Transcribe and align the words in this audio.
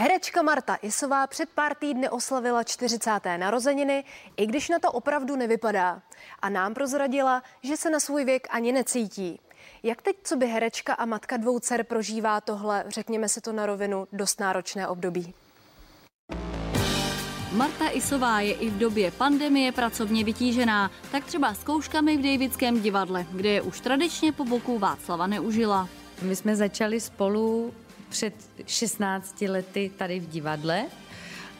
Herečka 0.00 0.42
Marta 0.42 0.74
Isová 0.74 1.26
před 1.26 1.48
pár 1.48 1.74
týdny 1.74 2.08
oslavila 2.08 2.64
40. 2.64 3.10
narozeniny, 3.36 4.04
i 4.36 4.46
když 4.46 4.68
na 4.68 4.78
to 4.78 4.92
opravdu 4.92 5.36
nevypadá. 5.36 6.02
A 6.42 6.48
nám 6.48 6.74
prozradila, 6.74 7.42
že 7.62 7.76
se 7.76 7.90
na 7.90 8.00
svůj 8.00 8.24
věk 8.24 8.46
ani 8.50 8.72
necítí. 8.72 9.40
Jak 9.82 10.02
teď, 10.02 10.16
co 10.24 10.36
by 10.36 10.46
herečka 10.46 10.94
a 10.94 11.04
matka 11.04 11.36
dvou 11.36 11.58
dcer 11.58 11.84
prožívá 11.84 12.40
tohle, 12.40 12.84
řekněme 12.88 13.28
si 13.28 13.40
to 13.40 13.52
na 13.52 13.66
rovinu, 13.66 14.06
dost 14.12 14.40
náročné 14.40 14.88
období? 14.88 15.34
Marta 17.52 17.88
Isová 17.88 18.40
je 18.40 18.54
i 18.54 18.70
v 18.70 18.78
době 18.78 19.10
pandemie 19.10 19.72
pracovně 19.72 20.24
vytížená, 20.24 20.90
tak 21.12 21.24
třeba 21.24 21.54
zkouškami 21.54 22.16
v 22.16 22.22
Davidském 22.22 22.82
divadle, 22.82 23.26
kde 23.32 23.48
je 23.48 23.62
už 23.62 23.80
tradičně 23.80 24.32
po 24.32 24.44
boku 24.44 24.78
Václava 24.78 25.26
neužila. 25.26 25.88
My 26.22 26.36
jsme 26.36 26.56
začali 26.56 27.00
spolu 27.00 27.74
před 28.10 28.34
16 28.66 29.40
lety 29.40 29.90
tady 29.96 30.20
v 30.20 30.28
divadle 30.28 30.86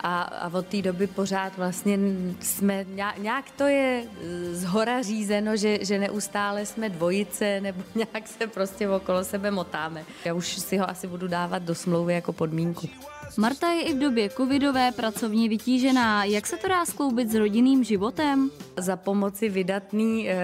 a, 0.00 0.22
a 0.22 0.54
od 0.54 0.66
té 0.66 0.82
doby 0.82 1.06
pořád 1.06 1.56
vlastně 1.56 1.98
jsme, 2.40 2.86
nějak 3.18 3.50
to 3.50 3.64
je 3.64 4.04
e, 4.04 4.54
z 4.54 4.64
hora 4.64 5.02
řízeno, 5.02 5.56
že, 5.56 5.78
že 5.84 5.98
neustále 5.98 6.66
jsme 6.66 6.88
dvojice 6.88 7.60
nebo 7.60 7.82
nějak 7.94 8.28
se 8.28 8.46
prostě 8.46 8.88
okolo 8.88 9.24
sebe 9.24 9.50
motáme. 9.50 10.04
Já 10.24 10.34
už 10.34 10.46
si 10.46 10.76
ho 10.76 10.90
asi 10.90 11.06
budu 11.06 11.28
dávat 11.28 11.62
do 11.62 11.74
smlouvy 11.74 12.14
jako 12.14 12.32
podmínku. 12.32 12.88
Marta 13.36 13.68
je 13.68 13.82
i 13.82 13.94
v 13.94 13.98
době 13.98 14.30
covidové 14.30 14.92
pracovně 14.92 15.48
vytížená. 15.48 16.24
Jak 16.24 16.46
se 16.46 16.56
to 16.56 16.68
dá 16.68 16.84
skloubit 16.84 17.30
s 17.30 17.34
rodinným 17.34 17.84
životem? 17.84 18.50
Za 18.76 18.96
pomoci 18.96 19.48
vydatný 19.48 20.30
e, 20.30 20.36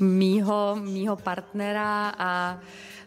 mýho, 0.00 0.76
mýho 0.80 1.16
partnera 1.16 2.14
a 2.18 2.58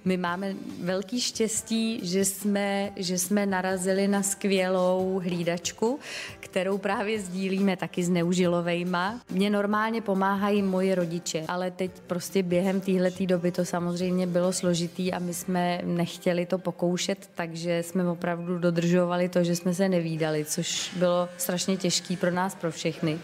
my 0.06 0.18
máme 0.18 0.56
velký 0.84 1.22
štěstí, 1.22 2.00
že 2.04 2.26
jsme, 2.26 2.92
že 2.96 3.18
jsme 3.18 3.46
narazili 3.46 4.08
na 4.08 4.24
skvělou 4.24 5.22
hlídačku, 5.24 6.00
kterou 6.40 6.78
právě 6.78 7.22
sdílíme 7.22 7.78
taky 7.78 8.04
s 8.04 8.10
neužilovejma. 8.10 9.22
Mně 9.32 9.50
normálně 9.50 10.02
pomáhají 10.02 10.62
moji 10.62 10.96
rodiče, 10.96 11.46
ale 11.48 11.72
teď 11.72 11.92
prostě 12.08 12.44
během 12.44 12.82
téhleté 12.82 13.26
doby 13.26 13.52
to 13.52 13.66
samozřejmě 13.66 14.28
bylo 14.28 14.54
složitý 14.54 15.14
a 15.14 15.20
my 15.20 15.34
jsme 15.34 15.82
nechtěli 15.84 16.46
to 16.46 16.58
pokoušet, 16.58 17.30
takže 17.36 17.84
jsme 17.84 18.10
opravdu 18.10 18.60
dodržovali 18.60 19.30
to, 19.30 19.44
že 19.44 19.56
jsme 19.56 19.74
se 19.74 19.90
nevídali, 19.90 20.46
což 20.46 20.92
bylo 20.96 21.30
strašně 21.38 21.78
těžký 21.78 22.18
pro 22.18 22.32
nás, 22.32 22.56
pro 22.56 22.72
všechny. 22.72 23.20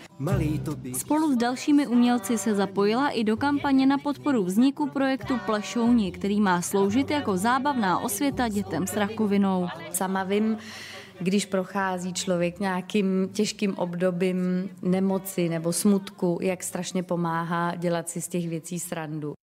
Spolu 0.97 1.33
s 1.33 1.37
dalšími 1.37 1.87
umělci 1.87 2.37
se 2.37 2.55
zapojila 2.55 3.09
i 3.09 3.23
do 3.23 3.37
kampaně 3.37 3.85
na 3.85 3.97
podporu 3.97 4.43
vzniku 4.43 4.89
projektu 4.89 5.39
Plešouni, 5.45 6.11
který 6.11 6.41
má 6.41 6.61
sloužit 6.61 7.11
jako 7.11 7.37
zábavná 7.37 7.99
osvěta 7.99 8.47
dětem 8.47 8.87
s 8.87 8.95
rakovinou. 8.95 9.67
Sama 9.91 10.23
vím, 10.23 10.57
když 11.19 11.45
prochází 11.45 12.13
člověk 12.13 12.59
nějakým 12.59 13.29
těžkým 13.33 13.77
obdobím 13.77 14.69
nemoci 14.81 15.49
nebo 15.49 15.73
smutku, 15.73 16.39
jak 16.41 16.63
strašně 16.63 17.03
pomáhá 17.03 17.75
dělat 17.75 18.09
si 18.09 18.21
z 18.21 18.27
těch 18.27 18.49
věcí 18.49 18.79
srandu. 18.79 19.33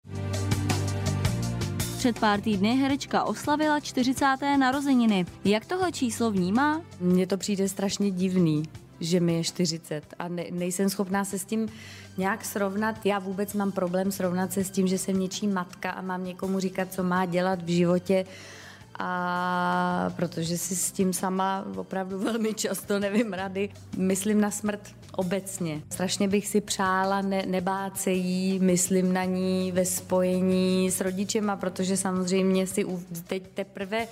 Před 1.99 2.19
pár 2.19 2.41
týdny 2.41 2.77
herečka 2.77 3.25
oslavila 3.25 3.81
40. 3.81 4.25
narozeniny. 4.59 5.27
Jak 5.45 5.67
tohle 5.67 5.93
číslo 5.93 6.31
vnímá? 6.31 6.81
Mně 7.01 7.27
to 7.27 7.37
přijde 7.37 7.69
strašně 7.69 8.11
divný 8.11 8.63
že 9.01 9.21
mi 9.21 9.35
je 9.35 9.45
40 9.45 10.05
a 10.19 10.29
ne, 10.29 10.45
nejsem 10.51 10.91
schopná 10.91 11.25
se 11.25 11.39
s 11.39 11.45
tím 11.45 11.69
nějak 12.19 12.45
srovnat. 12.45 13.07
Já 13.07 13.19
vůbec 13.19 13.55
mám 13.55 13.73
problém 13.73 14.13
srovnat 14.13 14.53
se 14.53 14.65
s 14.65 14.71
tím, 14.71 14.87
že 14.87 14.99
jsem 14.99 15.21
něčí 15.21 15.47
matka 15.47 15.91
a 15.91 16.03
mám 16.03 16.25
někomu 16.25 16.61
říkat, 16.61 16.93
co 16.93 17.03
má 17.03 17.27
dělat 17.27 17.63
v 17.63 17.69
životě 17.69 18.25
a 18.99 20.13
protože 20.17 20.59
si 20.59 20.77
s 20.77 20.93
tím 20.93 21.13
sama 21.13 21.65
opravdu 21.77 22.19
velmi 22.25 22.55
často 22.55 22.99
nevím 22.99 23.33
rady. 23.33 23.69
Myslím 23.97 24.41
na 24.41 24.51
smrt 24.51 24.81
obecně. 25.17 25.83
Strašně 25.91 26.29
bych 26.29 26.47
si 26.47 26.61
přála 26.61 27.21
ne, 27.21 27.43
nebát 27.47 27.99
se 27.99 28.11
jí, 28.11 28.59
myslím 28.59 29.13
na 29.13 29.25
ní 29.25 29.73
ve 29.73 29.85
spojení 29.85 30.91
s 30.91 31.01
rodičema, 31.01 31.57
protože 31.57 31.97
samozřejmě 31.97 32.67
si 32.67 32.87
teď 33.27 33.43
teprve 33.55 34.07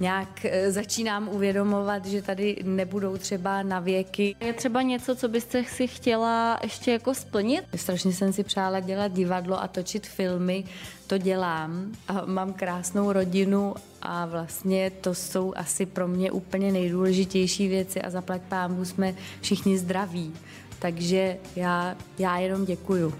nějak 0.00 0.44
eh, 0.44 0.72
začínám 0.72 1.28
uvědomovat, 1.28 2.06
že 2.06 2.22
tady 2.22 2.56
nebudou 2.64 3.16
třeba 3.16 3.62
na 3.62 3.80
věky. 3.80 4.36
Je 4.40 4.52
třeba 4.52 4.82
něco, 4.82 5.16
co 5.16 5.28
byste 5.28 5.64
si 5.64 5.86
chtěla 5.86 6.58
ještě 6.62 6.92
jako 6.92 7.14
splnit? 7.14 7.64
Strašně 7.76 8.12
jsem 8.12 8.32
si 8.32 8.44
přála 8.44 8.80
dělat 8.80 9.12
divadlo 9.12 9.62
a 9.62 9.68
točit 9.68 10.06
filmy, 10.06 10.64
to 11.06 11.18
dělám 11.18 11.92
a 12.08 12.24
mám 12.26 12.52
krásnou 12.52 13.12
rodinu 13.12 13.74
a 14.02 14.26
vlastně 14.26 14.90
to 14.90 15.14
jsou 15.14 15.52
asi 15.56 15.86
pro 15.86 16.08
mě 16.08 16.30
úplně 16.30 16.72
nejdůležitější 16.72 17.68
věci 17.68 18.02
a 18.02 18.10
zaplať 18.10 18.42
pámu 18.42 18.84
jsme 18.84 19.14
všichni 19.40 19.78
zdraví. 19.78 20.32
Takže 20.78 21.36
já, 21.56 21.96
já 22.18 22.38
jenom 22.38 22.64
děkuju. 22.64 23.14